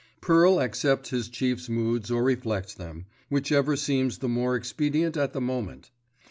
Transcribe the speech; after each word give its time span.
Pearl 0.19 0.59
accepts 0.59 1.11
his 1.11 1.29
chief's 1.29 1.69
moods 1.69 2.09
or 2.09 2.23
reflects 2.23 2.73
them, 2.73 3.05
whichever 3.29 3.75
seems 3.75 4.17
the 4.17 4.27
more 4.27 4.55
expedient 4.55 5.15
at 5.15 5.31
the 5.31 5.39
moment. 5.41 5.91